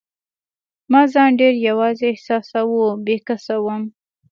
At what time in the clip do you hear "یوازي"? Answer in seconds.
1.67-2.05